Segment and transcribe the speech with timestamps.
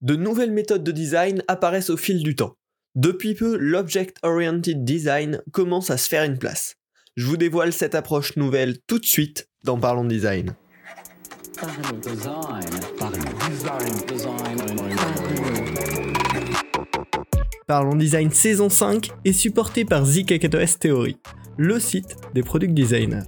[0.00, 2.54] De nouvelles méthodes de design apparaissent au fil du temps.
[2.94, 6.76] Depuis peu, l'Object Oriented Design commence à se faire une place.
[7.16, 10.54] Je vous dévoile cette approche nouvelle tout de suite dans Parlons Design.
[17.66, 21.16] Parlons Design saison 5 est supporté par ZKKOS Theory,
[21.56, 23.24] le site des product designers.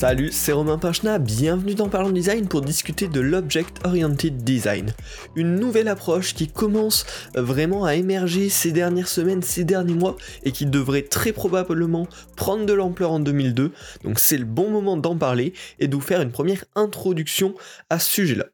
[0.00, 4.94] Salut, c'est Romain Pinchna, bienvenue dans Parlons Design pour discuter de l'Object Oriented Design.
[5.36, 7.04] Une nouvelle approche qui commence
[7.34, 12.64] vraiment à émerger ces dernières semaines, ces derniers mois, et qui devrait très probablement prendre
[12.64, 13.72] de l'ampleur en 2002.
[14.02, 17.54] Donc c'est le bon moment d'en parler et de vous faire une première introduction
[17.90, 18.46] à ce sujet-là.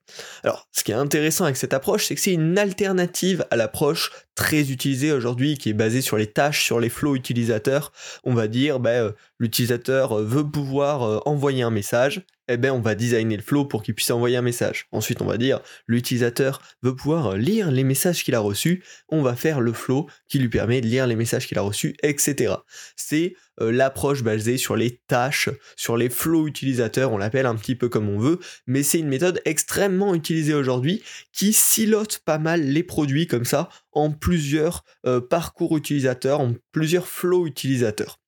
[0.42, 4.10] Alors, ce qui est intéressant avec cette approche, c'est que c'est une alternative à l'approche
[4.36, 7.92] très utilisée aujourd'hui, qui est basée sur les tâches, sur les flows utilisateurs.
[8.22, 12.80] On va dire, bah, euh, l'utilisateur veut pouvoir euh, envoyer un message, eh ben on
[12.80, 14.86] va designer le flow pour qu'il puisse envoyer un message.
[14.92, 19.22] Ensuite, on va dire l'utilisateur veut pouvoir euh, lire les messages qu'il a reçus, on
[19.22, 22.54] va faire le flow qui lui permet de lire les messages qu'il a reçus, etc.
[22.96, 27.74] C'est euh, l'approche basée sur les tâches, sur les flows utilisateurs, on l'appelle un petit
[27.74, 32.62] peu comme on veut, mais c'est une méthode extrêmement utilisée aujourd'hui qui silote pas mal
[32.62, 38.20] les produits comme ça en plusieurs euh, parcours utilisateurs, en plusieurs flows utilisateurs.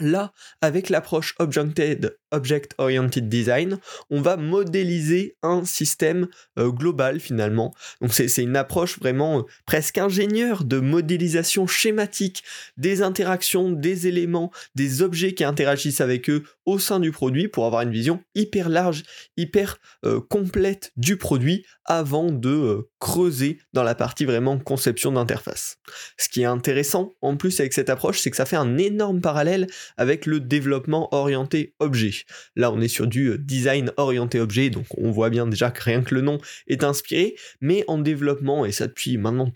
[0.00, 3.78] Là, avec l'approche Objected, Object Oriented Design,
[4.10, 7.74] on va modéliser un système euh, global finalement.
[8.00, 12.42] Donc c'est une approche vraiment euh, presque ingénieure de modélisation schématique
[12.76, 17.64] des interactions, des éléments, des objets qui interagissent avec eux au sein du produit pour
[17.64, 19.04] avoir une vision hyper large,
[19.36, 25.78] hyper euh, complète du produit avant de creuser dans la partie vraiment conception d'interface.
[26.18, 29.20] Ce qui est intéressant en plus avec cette approche, c'est que ça fait un énorme
[29.20, 32.17] parallèle avec le développement orienté objet.
[32.56, 35.82] Là, on est sur du euh, design orienté objet, donc on voit bien déjà que
[35.82, 39.52] rien que le nom est inspiré, mais en développement, et ça depuis maintenant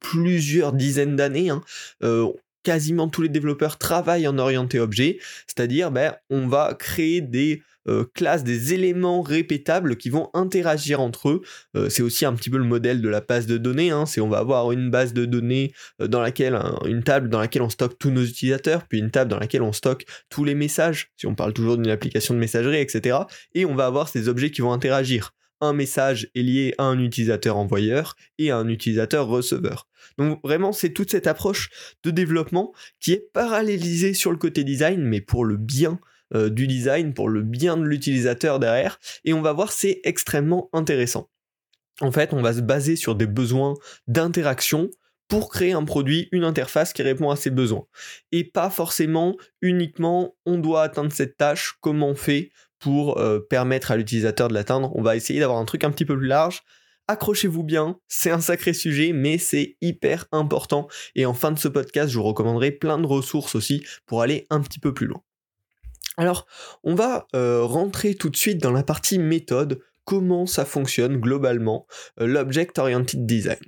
[0.00, 1.62] plusieurs dizaines d'années, hein,
[2.02, 2.30] euh,
[2.64, 8.04] quasiment tous les développeurs travaillent en orienté objet, c'est-à-dire ben, on va créer des euh,
[8.14, 11.42] classes, des éléments répétables qui vont interagir entre eux.
[11.76, 13.90] Euh, c'est aussi un petit peu le modèle de la base de données.
[13.90, 14.06] Hein.
[14.06, 17.62] C'est on va avoir une base de données euh, dans laquelle une table dans laquelle
[17.62, 21.10] on stocke tous nos utilisateurs, puis une table dans laquelle on stocke tous les messages.
[21.16, 23.18] Si on parle toujours d'une application de messagerie, etc.
[23.54, 26.98] Et on va avoir ces objets qui vont interagir un message est lié à un
[26.98, 29.88] utilisateur envoyeur et à un utilisateur receveur.
[30.18, 31.70] Donc vraiment, c'est toute cette approche
[32.02, 35.98] de développement qui est parallélisée sur le côté design, mais pour le bien
[36.34, 38.98] euh, du design, pour le bien de l'utilisateur derrière.
[39.24, 41.30] Et on va voir, c'est extrêmement intéressant.
[42.00, 43.74] En fait, on va se baser sur des besoins
[44.08, 44.90] d'interaction
[45.28, 47.86] pour créer un produit, une interface qui répond à ces besoins.
[48.32, 52.50] Et pas forcément uniquement on doit atteindre cette tâche, comment on fait
[52.84, 54.94] pour euh, permettre à l'utilisateur de l'atteindre.
[54.94, 56.60] On va essayer d'avoir un truc un petit peu plus large.
[57.08, 60.86] Accrochez-vous bien, c'est un sacré sujet, mais c'est hyper important.
[61.14, 64.46] Et en fin de ce podcast, je vous recommanderai plein de ressources aussi pour aller
[64.50, 65.22] un petit peu plus loin.
[66.18, 66.46] Alors,
[66.82, 71.86] on va euh, rentrer tout de suite dans la partie méthode, comment ça fonctionne globalement,
[72.20, 73.64] euh, l'Object Oriented Design?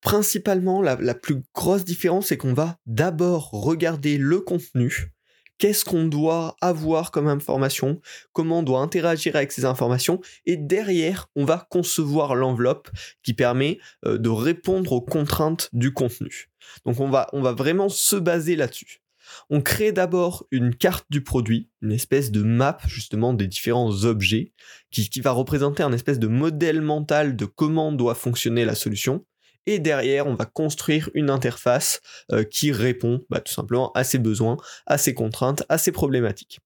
[0.00, 5.12] principalement, la, la plus grosse différence, c'est qu'on va d'abord regarder le contenu,
[5.60, 8.00] qu'est-ce qu'on doit avoir comme information,
[8.32, 12.90] comment on doit interagir avec ces informations, et derrière, on va concevoir l'enveloppe
[13.22, 16.50] qui permet euh, de répondre aux contraintes du contenu.
[16.86, 19.02] Donc on va, vraiment se baser là-dessus.
[19.50, 24.52] On crée d'abord une carte du produit, une espèce de map justement des différents objets,
[24.90, 29.24] qui, qui va représenter un espèce de modèle mental de comment doit fonctionner la solution
[29.70, 32.00] et derrière on va construire une interface
[32.32, 36.60] euh, qui répond bah, tout simplement à ses besoins, à ses contraintes, à ses problématiques.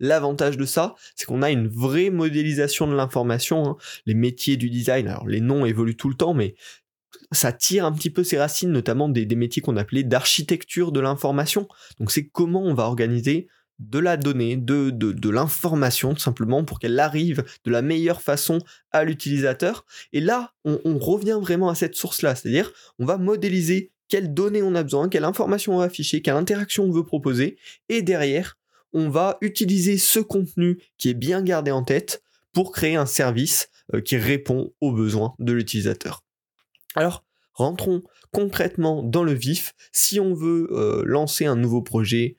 [0.00, 3.66] L'avantage de ça, c'est qu'on a une vraie modélisation de l'information.
[3.66, 3.76] Hein.
[4.06, 6.54] Les métiers du design, alors les noms évoluent tout le temps, mais
[7.32, 11.00] ça tire un petit peu ses racines, notamment des, des métiers qu'on appelait d'architecture de
[11.00, 11.68] l'information.
[11.98, 13.48] Donc c'est comment on va organiser
[13.78, 18.58] de la donnée, de, l'information tout simplement pour qu'elle arrive de la meilleure façon
[18.90, 19.84] à l'utilisateur.
[20.12, 24.74] Et là, on, revient vraiment à cette source-là, c'est-à-dire on va modéliser quelles données on
[24.74, 27.58] a besoin, quelle information on va afficher, quelle interaction on veut proposer,
[27.88, 28.56] et derrière,
[28.92, 32.22] on va utiliser ce contenu qui est bien gardé en tête
[32.52, 36.24] pour créer un service euh, qui répond aux besoins de l'utilisateur.
[36.94, 38.02] Alors, rentrons
[38.32, 39.74] concrètement dans le vif.
[39.92, 42.36] Si on veut euh, lancer un nouveau projet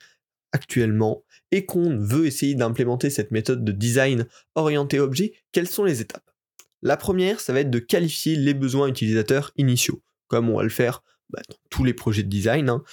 [0.57, 4.25] actuellement, et qu'on veut essayer d'implémenter cette méthode de design
[4.55, 6.29] orienté objet, quelles sont les étapes?
[6.81, 10.69] La première, ça va être de qualifier les besoins utilisateurs initiaux, comme on va le
[10.69, 12.69] faire bah, dans tous les projets de design.
[12.69, 12.83] Hein.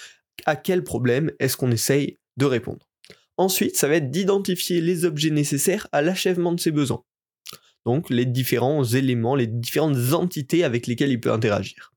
[0.45, 2.89] À quel problème est-ce qu'on essaye de répondre?
[3.37, 7.03] Ensuite, ça va être d'identifier les objets nécessaires à l'achèvement de ces besoins.
[7.87, 11.94] donc les différents éléments, les différentes entités avec lesquelles il peut interagir.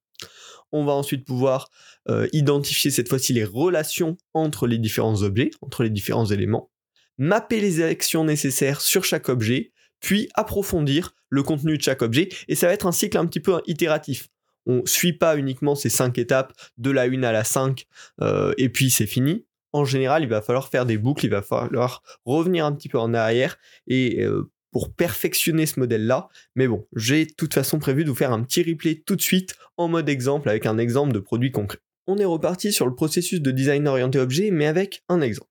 [0.72, 1.70] On va ensuite pouvoir
[2.10, 6.70] euh, identifier cette fois-ci les relations entre les différents objets, entre les différents éléments,
[7.18, 12.56] mapper les actions nécessaires sur chaque objet, puis approfondir le contenu de chaque objet, et
[12.56, 14.28] ça va être un cycle un petit peu itératif.
[14.66, 17.86] On ne suit pas uniquement ces cinq étapes, de la 1 à la 5,
[18.22, 19.46] euh, et puis c'est fini.
[19.74, 23.00] En général, il va falloir faire des boucles, il va falloir revenir un petit peu
[23.00, 26.30] en arrière, et euh, pour perfectionner ce modèle-là.
[26.56, 29.22] Mais bon, j'ai de toute façon prévu de vous faire un petit replay tout de
[29.22, 31.80] suite en mode exemple avec un exemple de produit concret.
[32.08, 35.50] On est reparti sur le processus de design orienté objet, mais avec un exemple.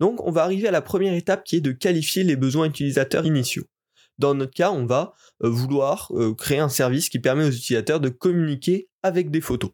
[0.00, 3.26] Donc on va arriver à la première étape qui est de qualifier les besoins utilisateurs
[3.26, 3.64] initiaux.
[4.18, 8.00] Dans notre cas, on va euh, vouloir euh, créer un service qui permet aux utilisateurs
[8.00, 9.70] de communiquer avec des photos.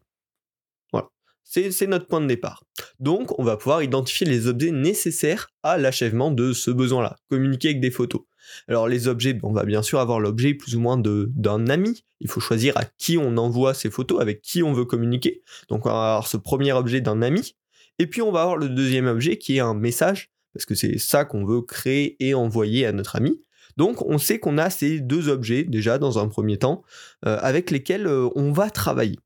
[1.51, 2.63] C'est notre point de départ.
[2.99, 7.81] Donc on va pouvoir identifier les objets nécessaires à l'achèvement de ce besoin-là, communiquer avec
[7.81, 8.21] des photos.
[8.67, 12.05] Alors les objets, on va bien sûr avoir l'objet plus ou moins d'un ami.
[12.19, 15.41] Il faut choisir à qui on envoie ces photos, avec qui on veut communiquer.
[15.69, 17.55] Donc on va avoir ce premier objet d'un ami.
[17.97, 20.99] Et puis on va avoir le deuxième objet qui est un message, parce que c'est
[20.99, 23.41] ça qu'on veut créer et envoyer à notre ami.
[23.75, 26.83] Donc on sait qu'on a ces deux objets déjà dans un premier temps,
[27.25, 29.17] euh, avec lesquels euh, on va travailler.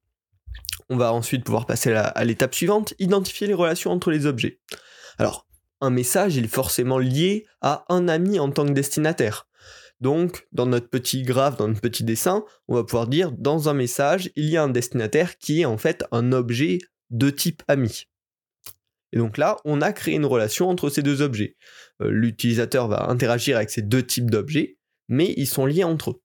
[0.89, 4.59] On va ensuite pouvoir passer à l'étape suivante, identifier les relations entre les objets.
[5.17, 5.47] Alors,
[5.81, 9.47] un message, est forcément lié à un ami en tant que destinataire.
[9.99, 13.73] Donc, dans notre petit graphe, dans notre petit dessin, on va pouvoir dire dans un
[13.73, 18.05] message, il y a un destinataire qui est en fait un objet de type ami.
[19.11, 21.55] Et donc là, on a créé une relation entre ces deux objets.
[22.01, 24.77] Euh, l'utilisateur va interagir avec ces deux types d'objets,
[25.07, 26.22] mais ils sont liés entre eux.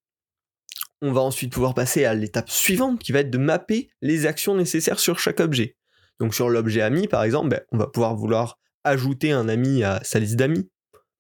[1.01, 4.57] On va ensuite pouvoir passer à l'étape suivante qui va être de mapper les actions
[4.57, 5.77] nécessaires sur chaque objet.
[6.19, 10.01] Donc sur l'objet ami, par exemple, ben, on va pouvoir vouloir ajouter un ami à
[10.03, 10.69] sa liste d'amis,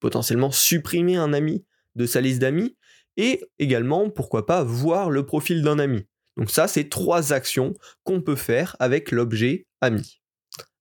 [0.01, 1.65] potentiellement supprimer un ami
[1.95, 2.77] de sa liste d'amis,
[3.17, 6.07] et également, pourquoi pas, voir le profil d'un ami.
[6.37, 7.75] Donc ça, c'est trois actions
[8.05, 10.21] qu'on peut faire avec l'objet ami.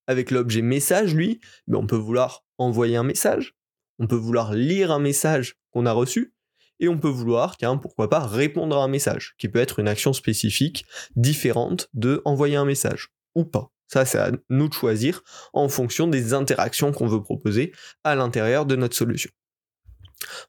[0.05, 3.55] Avec l'objet message, lui, ben, on peut vouloir envoyer un message,
[3.99, 6.33] on peut vouloir lire un message qu'on a reçu,
[6.79, 9.87] et on peut vouloir, tiens, pourquoi pas, répondre à un message, qui peut être une
[9.87, 10.85] action spécifique
[11.15, 13.71] différente de envoyer un message, ou pas.
[13.87, 17.71] Ça, c'est à nous de choisir en fonction des interactions qu'on veut proposer
[18.03, 19.31] à l'intérieur de notre solution.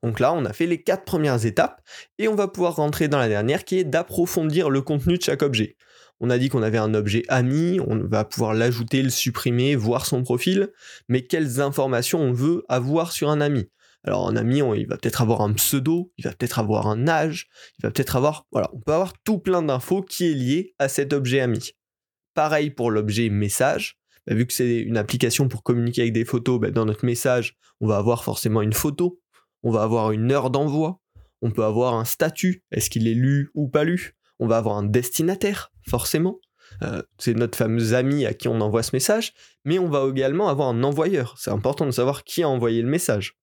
[0.03, 1.81] Donc là, on a fait les quatre premières étapes
[2.19, 5.43] et on va pouvoir rentrer dans la dernière qui est d'approfondir le contenu de chaque
[5.43, 5.77] objet.
[6.21, 10.05] On a dit qu'on avait un objet ami, on va pouvoir l'ajouter, le supprimer, voir
[10.05, 10.73] son profil,
[11.09, 13.69] mais quelles informations on veut avoir sur un ami
[14.09, 17.49] alors un ami, il va peut-être avoir un pseudo, il va peut-être avoir un âge,
[17.79, 20.89] il va peut-être avoir, voilà, on peut avoir tout plein d'infos qui est lié à
[20.89, 21.73] cet objet ami.
[22.35, 23.99] Pareil pour l'objet message.
[24.27, 27.57] Bah, vu que c'est une application pour communiquer avec des photos, bah, dans notre message,
[27.81, 29.21] on va avoir forcément une photo,
[29.63, 31.01] on va avoir une heure d'envoi,
[31.43, 34.77] on peut avoir un statut, est-ce qu'il est lu ou pas lu, on va avoir
[34.79, 36.41] un destinataire, forcément.
[36.83, 39.35] Euh, c'est notre fameux ami à qui on envoie ce message,
[39.65, 41.35] mais on va également avoir un envoyeur.
[41.39, 43.39] C'est important de savoir qui a envoyé le message.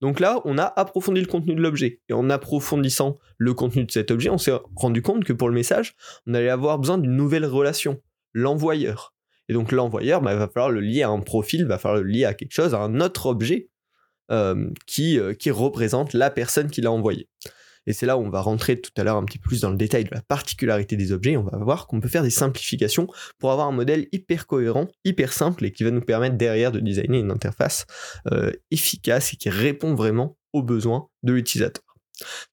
[0.00, 2.00] Donc là, on a approfondi le contenu de l'objet.
[2.08, 5.54] Et en approfondissant le contenu de cet objet, on s'est rendu compte que pour le
[5.54, 5.94] message,
[6.26, 8.00] on allait avoir besoin d'une nouvelle relation
[8.34, 9.14] l'envoyeur.
[9.48, 12.02] Et donc l'envoyeur, bah, il va falloir le lier à un profil, il va falloir
[12.02, 13.68] le lier à quelque chose, à un autre objet
[14.30, 17.28] euh, qui, euh, qui représente la personne qui l'a envoyé.
[17.86, 19.70] Et c'est là où on va rentrer tout à l'heure un petit peu plus dans
[19.70, 21.36] le détail de la particularité des objets.
[21.36, 23.06] On va voir qu'on peut faire des simplifications
[23.38, 26.80] pour avoir un modèle hyper cohérent, hyper simple et qui va nous permettre derrière de
[26.80, 27.86] designer une interface
[28.30, 31.84] euh, efficace et qui répond vraiment aux besoins de l'utilisateur.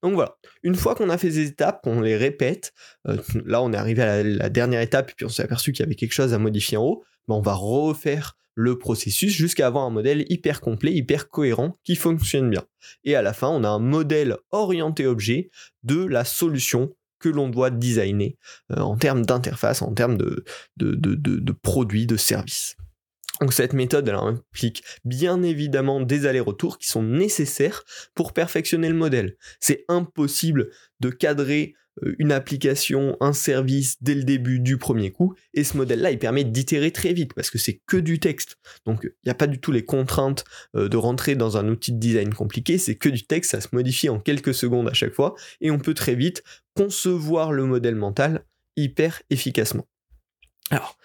[0.02, 2.74] Donc voilà, une fois qu'on a fait ces étapes, qu'on les répète,
[3.08, 5.82] euh, là on est arrivé à la, dernière étape et puis on s'est aperçu qu'il
[5.82, 9.68] y avait quelque chose à modifier en haut, ben on va refaire le processus jusqu'à
[9.68, 12.66] avoir un modèle hyper complet, hyper cohérent qui fonctionne bien.
[13.06, 15.50] Et à la fin, on a un modèle orienté objet
[15.84, 18.38] de la solution que l'on doit designer
[18.72, 20.44] euh, en termes d'interface, en termes de,
[20.76, 22.76] de, de, de produits, de services.
[23.40, 28.96] Donc cette méthode elle implique bien évidemment des allers-retours qui sont nécessaires pour perfectionner le
[28.96, 29.38] modèle.
[29.62, 31.76] C'est impossible de cadrer
[32.18, 36.44] une application, un service dès le début du premier coup, et ce modèle-là, il permet
[36.44, 38.58] d'itérer très vite, parce que c'est que du texte.
[38.86, 40.44] Donc il n'y a pas du tout les contraintes
[40.76, 43.70] euh, de rentrer dans un outil de design compliqué, c'est que du texte, ça se
[43.74, 46.44] modifie en quelques secondes à chaque fois, et on peut très vite
[46.76, 48.44] concevoir le modèle mental
[48.76, 49.88] hyper efficacement.
[50.72, 50.98] Alors,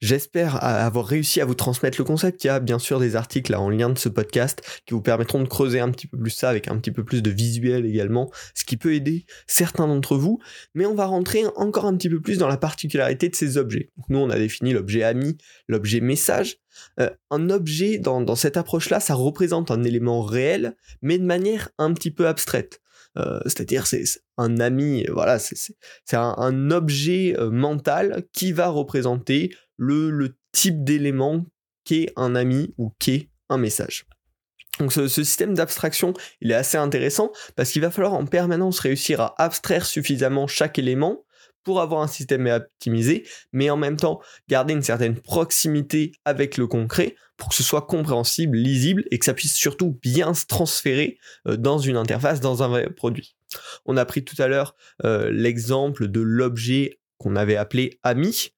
[0.00, 2.42] J'espère avoir réussi à vous transmettre le concept.
[2.42, 5.42] Il y a bien sûr des articles en lien de ce podcast qui vous permettront
[5.42, 8.30] de creuser un petit peu plus ça avec un petit peu plus de visuel également,
[8.54, 10.40] ce qui peut aider certains d'entre vous.
[10.74, 13.90] Mais on va rentrer encore un petit peu plus dans la particularité de ces objets.
[14.08, 15.36] nous, on a défini l'objet ami,
[15.68, 16.56] l'objet message.
[16.98, 21.68] Euh, un objet dans, dans cette approche-là, ça représente un élément réel, mais de manière
[21.76, 22.80] un petit peu abstraite.
[23.18, 24.04] Euh, c'est-à-dire c'est
[24.36, 25.74] un ami, voilà, c'est
[26.12, 31.46] un, objet euh, mental qui va représenter le, type d'élément
[31.84, 34.06] qu'est un ami ou qu'est un message.
[34.80, 39.20] Donc ce, système d'abstraction, il est assez intéressant parce qu'il va falloir en permanence réussir
[39.20, 41.24] à abstraire suffisamment chaque élément
[41.64, 46.66] pour avoir un système optimisé, mais en même temps garder une certaine proximité avec le
[46.66, 51.18] concret pour que ce soit compréhensible, lisible et que ça puisse surtout bien se transférer
[51.48, 53.34] euh, dans une interface, dans un vrai produit.
[53.86, 58.50] On a pris tout à l'heure euh, l'exemple de l'objet qu'on avait appelé ami.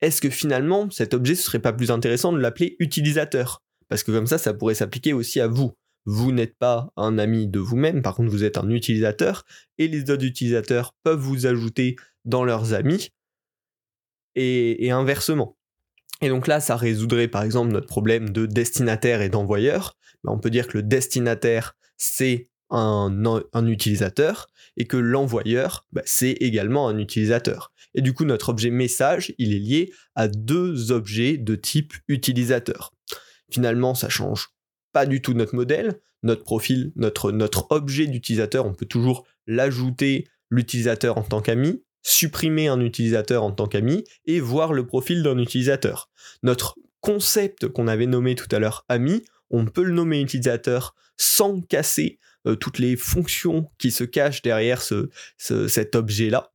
[0.00, 3.62] Est-ce que finalement cet objet ce serait pas plus intéressant de l'appeler utilisateur?
[3.88, 5.72] Parce que comme ça, ça pourrait s'appliquer aussi à vous.
[6.04, 9.44] Vous n'êtes pas un ami de vous-même, par contre vous êtes un utilisateur,
[9.76, 11.96] et les autres utilisateurs peuvent vous ajouter
[12.28, 13.10] dans leurs amis,
[14.36, 15.56] et, inversement.
[16.20, 19.96] Et donc là, ça résoudrait par exemple notre problème de destinataire et d'envoyeur.
[20.22, 26.32] Ben, on peut dire que le destinataire, c'est un, utilisateur, et que l'envoyeur, ben, c'est
[26.32, 27.72] également un utilisateur.
[27.94, 32.92] Et du coup, notre objet message, il est lié à deux objets de type utilisateur.
[33.50, 34.50] Finalement, ça change
[34.92, 40.28] pas du tout notre modèle, notre profil, notre, notre objet d'utilisateur, on peut toujours l'ajouter
[40.50, 45.38] l'utilisateur en tant qu'ami, supprimer un utilisateur en tant qu'ami et voir le profil d'un
[45.38, 46.10] utilisateur.
[46.42, 51.60] Notre concept qu'on avait nommé tout à l'heure ami, on peut le nommer utilisateur sans
[51.60, 56.52] casser euh, toutes les fonctions qui se cachent derrière ce, cet objet-là.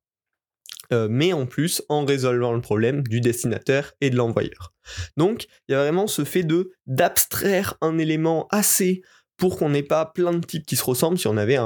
[0.92, 4.74] Euh, mais en plus en résolvant le problème du destinateur et de l'envoyeur.
[5.18, 6.46] Donc il y a vraiment ce fait
[6.88, 9.02] d'abstraire un élément assez
[9.38, 11.18] pour qu'on n'ait pas plein de types qui se ressemblent.
[11.18, 11.58] Si on avait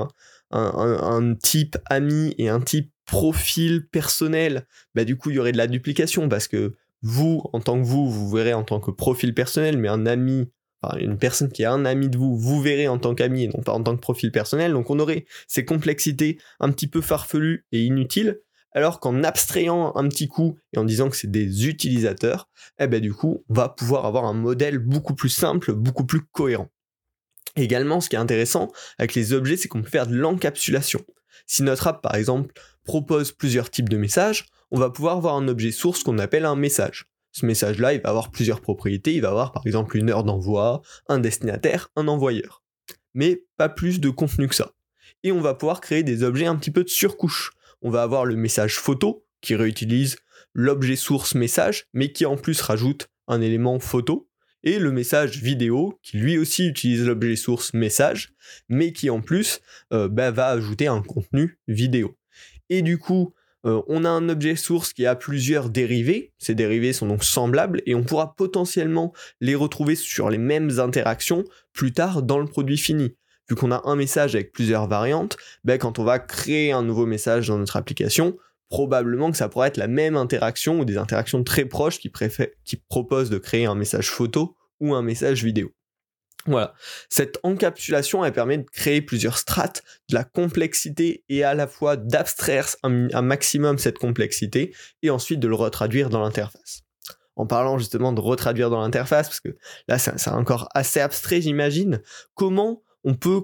[0.52, 5.58] un, type ami et un type profil personnel, bah du coup il y aurait de
[5.58, 9.34] la duplication parce que vous, en tant que vous, vous verrez en tant que profil
[9.34, 10.50] personnel, mais un ami,
[11.00, 13.64] une personne qui est un ami de vous, vous verrez en tant qu'ami et non
[13.64, 14.74] pas en tant que profil personnel.
[14.74, 18.40] Donc on aurait ces complexités un petit peu farfelues et inutiles
[18.74, 22.48] alors qu'en abstrayant un petit coup et en disant que c'est des utilisateurs,
[22.80, 26.22] eh ben du coup, on va pouvoir avoir un modèle beaucoup plus simple, beaucoup plus
[26.22, 26.70] cohérent.
[27.56, 31.04] Également, ce qui est intéressant avec les objets, c'est qu'on peut faire de l'encapsulation.
[31.46, 32.54] Si notre app, par exemple,
[32.84, 36.56] propose plusieurs types de messages, on va pouvoir avoir un objet source qu'on appelle un
[36.56, 37.06] message.
[37.32, 39.14] Ce message-là, il va avoir plusieurs propriétés.
[39.14, 42.64] Il va avoir par exemple une heure d'envoi, un destinataire, un envoyeur.
[43.14, 44.72] Mais pas plus de contenu que ça.
[45.24, 47.52] Et on va pouvoir créer des objets un petit peu de surcouche
[47.82, 50.18] on va avoir le message photo qui réutilise
[50.54, 54.27] l'objet source message, mais qui en plus rajoute un élément photo,
[54.68, 58.34] et le message vidéo qui lui aussi utilise l'objet source message,
[58.68, 59.62] mais qui en plus
[59.94, 62.18] euh, bah, va ajouter un contenu vidéo.
[62.70, 63.34] Et du coup,
[63.66, 67.82] euh, on a un objet source qui a plusieurs dérivés, ces dérivés sont donc semblables,
[67.86, 72.78] et on pourra potentiellement les retrouver sur les mêmes interactions plus tard dans le produit
[72.78, 73.16] fini
[73.50, 77.06] vu qu'on a un message avec plusieurs variantes, ben, quand on va créer un nouveau
[77.06, 81.46] message dans notre application, probablement que ça pourrait être la même interaction ou des interactions
[81.46, 82.12] très proches qui,
[82.66, 85.72] qui proposent de créer un message photo ou un message vidéo.
[86.48, 86.74] Voilà.
[87.10, 91.98] Cette encapsulation, elle permet de créer plusieurs strates, de la complexité et à la fois
[91.98, 96.84] d'abstraire un, maximum cette complexité et ensuite de le retraduire dans l'interface.
[97.36, 99.56] En parlant justement de retraduire dans l'interface, parce que
[99.88, 102.02] là c'est encore assez abstrait j'imagine,
[102.34, 103.44] comment on peut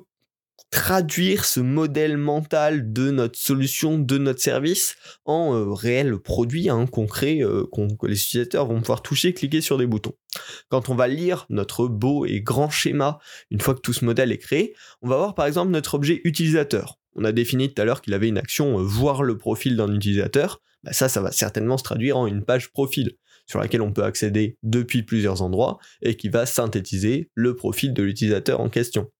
[0.73, 6.87] traduire ce modèle mental de notre solution, de notre service en euh, réel produit hein,
[6.87, 10.13] concret euh, que les utilisateurs vont pouvoir toucher, cliquer sur des boutons.
[10.69, 13.19] Quand on va lire notre beau et grand schéma,
[13.51, 16.21] une fois que tout ce modèle est créé, on va voir par exemple notre objet
[16.23, 16.99] utilisateur.
[17.15, 19.93] On a défini tout à l'heure qu'il avait une action euh, voir le profil d'un
[19.93, 20.59] utilisateur.
[20.83, 23.11] Bah, ça, ça va certainement se traduire en une page profil
[23.45, 28.01] sur laquelle on peut accéder depuis plusieurs endroits et qui va synthétiser le profil de
[28.01, 29.11] l'utilisateur en question.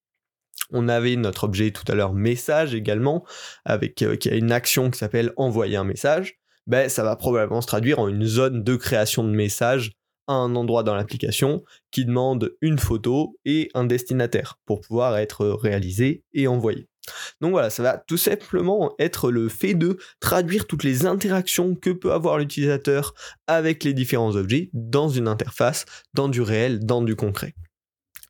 [0.72, 3.25] On avait notre objet tout à l'heure message également,
[3.65, 6.39] avec euh, qui a une action qui s'appelle envoyer un message.
[6.67, 9.91] Ben, ça va probablement se traduire en une zone de création de message
[10.27, 15.46] à un endroit dans l'application qui demande une photo et un destinataire pour pouvoir être
[15.46, 16.88] réalisé et envoyé.
[17.41, 21.89] Donc voilà, ça va tout simplement être le fait de traduire toutes les interactions que
[21.89, 23.13] peut avoir l'utilisateur
[23.48, 27.55] avec les différents objets dans une interface, dans du réel, dans du concret.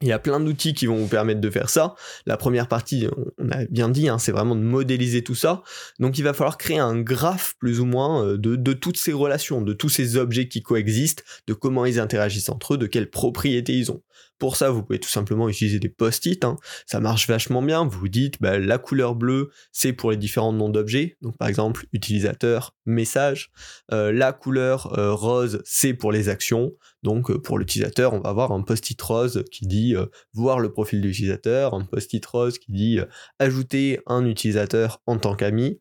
[0.03, 1.95] Il y a plein d'outils qui vont vous permettre de faire ça.
[2.25, 3.07] La première partie,
[3.37, 5.63] on a bien dit, hein, c'est vraiment de modéliser tout ça.
[5.97, 9.61] Donc il va falloir créer un graphe plus ou moins euh, de, toutes ces relations,
[9.61, 13.77] de tous ces objets qui coexistent, de comment ils interagissent entre eux, de quelles propriétés
[13.77, 14.01] ils ont.
[14.43, 16.43] Pour ça, vous pouvez tout simplement utiliser des post-it.
[16.43, 16.57] Hein.
[16.85, 17.85] Ça marche vachement bien.
[17.85, 21.17] Vous dites, bah, la couleur bleue, c'est pour les différents noms d'objets.
[21.21, 23.51] Donc, par exemple, utilisateur, message.
[23.93, 26.73] Euh, la couleur euh, rose, c'est pour les actions.
[27.03, 29.95] Donc, euh, pour l'utilisateur, on va avoir un post-it rose qui dit
[30.33, 32.99] voir le profil de l'utilisateur, un post-it rose qui dit
[33.39, 35.79] ajouter un utilisateur en tant qu'ami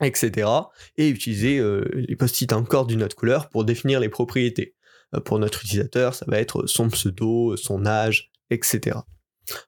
[0.00, 0.48] etc.
[0.96, 1.60] Et utiliser
[1.92, 4.74] les post-it encore d'une autre couleur pour définir les propriétés.
[5.14, 8.98] Euh, pour notre utilisateur, ça va être son pseudo, son âge, etc.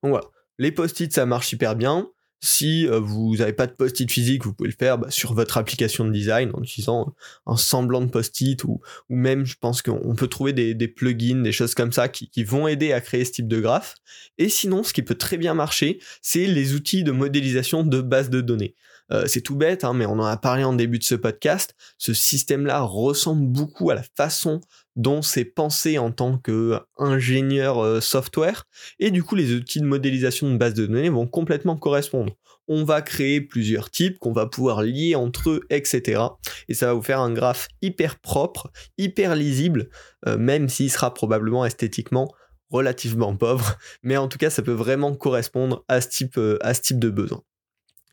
[0.03, 0.27] Donc voilà,
[0.59, 2.09] les post-it ça marche hyper bien.
[2.45, 5.59] Si euh, vous n'avez pas de post-it physique, vous pouvez le faire bah, sur votre
[5.59, 7.15] application de design en utilisant
[7.47, 11.75] un semblant de post-it ou, même je pense qu'on peut trouver des, plugins, des choses
[11.75, 13.95] comme ça qui, qui, vont aider à créer ce type de graphe.
[14.39, 18.29] Et sinon, ce qui peut très bien marcher, c'est les outils de modélisation de base
[18.29, 18.75] de données.
[19.11, 21.75] Euh, c'est tout bête, hein, mais on en a parlé en début de ce podcast.
[21.99, 24.61] Ce système-là ressemble beaucoup à la façon
[24.97, 28.64] dont c'est pensé en tant qu'ingénieur euh, software.
[28.99, 32.35] Et du coup, les outils de modélisation de base de données vont complètement correspondre.
[32.68, 36.23] On va créer plusieurs types qu'on va pouvoir lier entre eux, etc.
[36.68, 39.88] Et ça va vous faire un graphe hyper propre, hyper lisible,
[40.26, 42.32] euh, même s'il sera probablement esthétiquement
[42.71, 43.76] relativement pauvre.
[44.02, 47.11] Mais en tout cas, ça peut vraiment correspondre à ce type, à ce type de
[47.11, 47.42] besoin.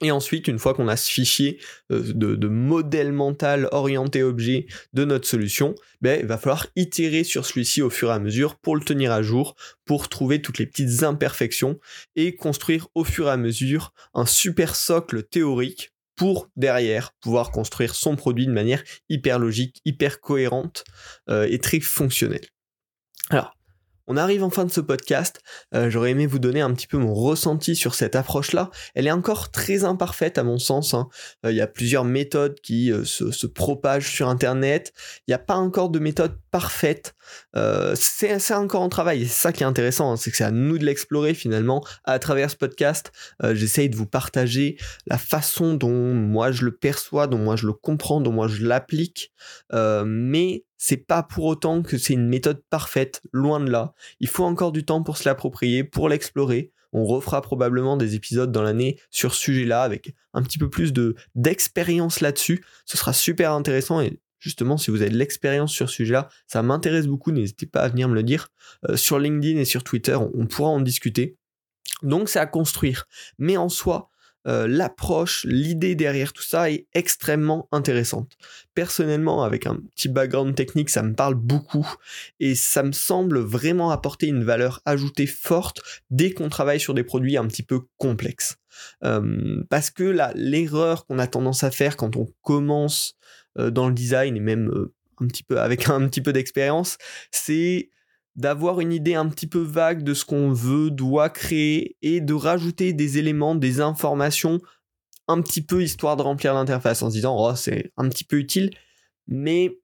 [0.01, 1.59] Et ensuite, une fois qu'on a ce fichier
[1.91, 7.45] euh, de, modèle mental orienté objet de notre solution, ben, il va falloir itérer sur
[7.45, 10.65] celui-ci au fur et à mesure pour le tenir à jour, pour trouver toutes les
[10.65, 11.79] petites imperfections
[12.15, 17.95] et construire au fur et à mesure un super socle théorique pour derrière pouvoir construire
[17.95, 20.83] son produit de manière hyper logique, hyper cohérente
[21.29, 22.45] euh, et très fonctionnelle.
[23.29, 23.55] Alors,
[24.09, 25.39] on arrive en fin de ce podcast.
[25.75, 28.71] Euh, j'aurais aimé vous donner un petit peu mon ressenti sur cette approche-là.
[28.95, 30.95] Elle est encore très imparfaite à mon sens.
[30.95, 31.07] Hein.
[31.45, 34.93] Euh, il y a plusieurs méthodes qui euh, se, propagent sur Internet.
[35.19, 37.13] Il n'y a pas encore de méthode parfaite.
[37.93, 39.27] c'est encore en travail.
[39.27, 40.11] c'est ça qui est intéressant.
[40.11, 40.17] Hein.
[40.17, 43.11] c'est que c'est à nous de l'explorer finalement à travers ce podcast.
[43.43, 47.73] J'essaye de vous partager la façon dont moi je le perçois, dont moi je le
[47.73, 49.31] comprends, dont moi je l'applique.
[49.71, 53.93] mais c'est pas pour autant que c'est une méthode parfaite, loin de là.
[54.21, 56.71] Il faut encore du temps pour se l'approprier, pour l'explorer.
[56.93, 60.93] On refera probablement des épisodes dans l'année sur ce sujet-là avec un petit peu plus
[60.93, 62.63] de d'expérience là-dessus.
[62.85, 66.63] Ce sera super intéressant et justement si vous avez de l'expérience sur ce sujet-là, ça
[66.63, 67.31] m'intéresse beaucoup.
[67.31, 68.47] N'hésitez pas à venir me le dire
[68.87, 70.15] euh, sur LinkedIn et sur Twitter.
[70.15, 71.37] on pourra en discuter.
[72.03, 73.05] Donc c'est à construire.
[73.37, 74.09] Mais en soi,
[74.47, 78.37] euh, l'approche, l'idée derrière tout ça est extrêmement intéressante.
[78.73, 81.87] Personnellement, avec un petit background technique, ça me parle beaucoup
[82.39, 87.03] et ça me semble vraiment apporter une valeur ajoutée forte dès qu'on travaille sur des
[87.03, 88.57] produits un petit peu complexes.
[89.03, 93.15] Euh, parce que là, l'erreur qu'on a tendance à faire quand on commence
[93.57, 94.71] euh, dans le design et même
[95.19, 96.97] un petit peu avec un petit peu d'expérience,
[97.31, 97.89] c'est
[98.39, 102.33] d'avoir une idée un petit peu vague de ce qu'on veut, doit créer et de
[102.33, 104.59] rajouter des éléments, des informations
[105.27, 108.37] un petit peu histoire de remplir l'interface en se disant oh c'est un petit peu
[108.37, 108.71] utile,
[109.27, 109.77] mais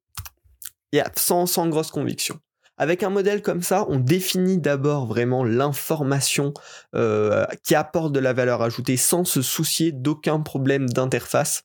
[1.16, 2.40] sans grosse conviction.
[2.78, 6.54] Avec un modèle comme ça, on définit d'abord vraiment l'information
[6.94, 11.64] euh, qui apporte de la valeur ajoutée sans se soucier d'aucun problème d'interface.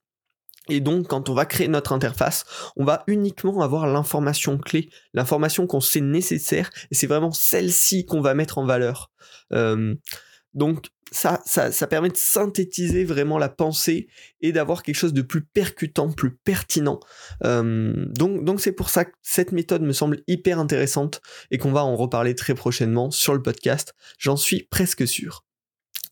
[0.70, 2.46] Et donc, quand on va créer notre interface,
[2.76, 8.22] on va uniquement avoir l'information clé, l'information qu'on sait nécessaire, et c'est vraiment celle-ci qu'on
[8.22, 9.12] va mettre en valeur.
[9.54, 9.96] Euh,
[10.54, 14.08] donc, ça, ça, permet de synthétiser vraiment la pensée
[14.40, 17.02] et d'avoir quelque chose de plus percutant, plus pertinent.
[17.44, 21.22] Euh, donc, donc c'est pour ça que cette méthode me semble hyper intéressante
[21.52, 23.94] et qu'on va en reparler très prochainement sur le podcast.
[24.20, 25.44] J'en suis presque sûr.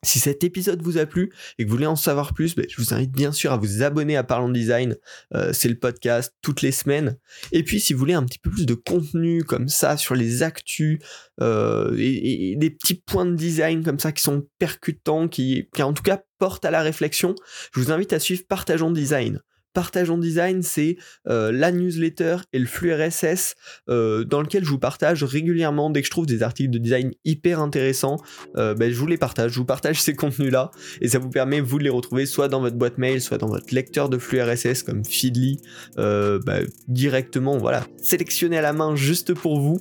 [0.01, 2.81] Si cet épisode vous a plu et que vous voulez en savoir plus, ben, je
[2.81, 4.95] vous invite bien sûr à vous abonner à Parlons Design.
[5.33, 7.17] Euh, c'est le podcast toutes les semaines.
[7.51, 10.41] Et puis si vous voulez un petit peu plus de contenu comme ça sur les
[10.41, 10.99] actus
[11.41, 15.93] euh, et, des petits points de design comme ça qui sont percutants, qui, qui en
[15.93, 17.35] tout cas portent à la réflexion,
[17.73, 19.41] je vous invite à suivre Partageons Design.
[19.73, 23.55] Partage en design, c'est euh, la newsletter et le flux RSS
[23.87, 27.11] euh, dans lequel je vous partage régulièrement dès que je trouve des articles de design
[27.23, 28.17] hyper intéressants.
[28.57, 31.61] Euh, ben, je vous les partage, je vous partage ces contenus-là et ça vous permet
[31.61, 34.83] de les retrouver soit dans votre boîte mail, soit dans votre lecteur de flux RSS
[34.83, 35.61] comme Feedly,
[35.95, 39.79] ben, directement, voilà, sélectionné à la main juste pour vous.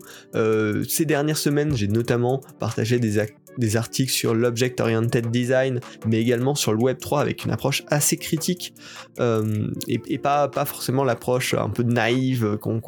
[0.87, 3.19] ces dernières semaines, j'ai notamment partagé des,
[3.59, 7.83] des articles sur l'Object Oriented Design, mais également sur le Web 3 avec une approche
[7.89, 8.75] assez critique
[9.21, 12.81] euh, et, pas, forcément l'approche un peu naïve qu'on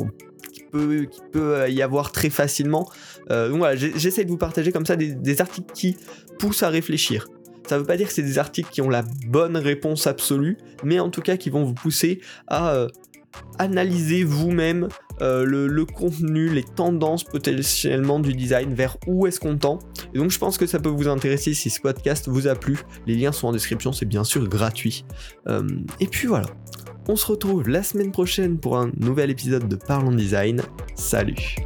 [0.70, 2.88] peut, qui peut y avoir très facilement.
[3.30, 5.96] Euh, donc voilà, j'essaie de vous partager comme ça des, articles qui
[6.38, 7.26] poussent à réfléchir.
[7.66, 10.58] Ça ne veut pas dire que c'est des articles qui ont la bonne réponse absolue,
[10.82, 12.88] mais en tout cas qui vont vous pousser à euh,
[13.58, 14.88] analyser vous-même
[15.20, 19.78] euh, le, contenu, les tendances potentiellement du design, vers où est-ce qu'on tend.
[20.14, 21.80] Et donc je pense que ça peut vous intéresser si ce
[22.30, 22.78] vous a plu.
[23.06, 25.04] Les liens sont en description, c'est bien sûr gratuit.
[25.48, 25.66] Euh,
[25.98, 26.46] et puis voilà.
[27.08, 30.62] On se retrouve la semaine prochaine pour un nouvel épisode de Parlons Design.
[30.94, 31.56] Salut